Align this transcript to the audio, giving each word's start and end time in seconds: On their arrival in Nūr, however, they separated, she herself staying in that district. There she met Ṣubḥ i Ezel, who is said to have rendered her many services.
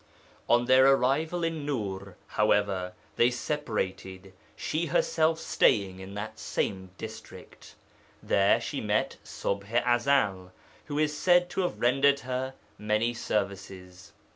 On 0.49 0.65
their 0.65 0.87
arrival 0.93 1.43
in 1.43 1.63
Nūr, 1.63 2.15
however, 2.25 2.93
they 3.17 3.29
separated, 3.29 4.33
she 4.55 4.87
herself 4.87 5.37
staying 5.37 5.99
in 5.99 6.15
that 6.15 6.41
district. 6.97 7.75
There 8.23 8.59
she 8.59 8.81
met 8.81 9.17
Ṣubḥ 9.23 9.85
i 9.85 9.97
Ezel, 9.97 10.53
who 10.85 10.97
is 10.97 11.15
said 11.15 11.51
to 11.51 11.61
have 11.61 11.79
rendered 11.81 12.21
her 12.21 12.55
many 12.79 13.13
services. 13.13 14.13